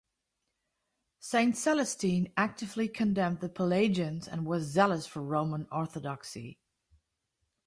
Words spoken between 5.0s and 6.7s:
for Roman orthodoxy.